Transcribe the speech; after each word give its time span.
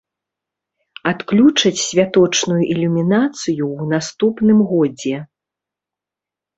Адключаць 1.11 1.81
святочную 1.87 2.59
ілюмінацыю 2.73 3.63
ў 3.77 3.81
наступным 3.95 4.59
годзе. 4.75 5.17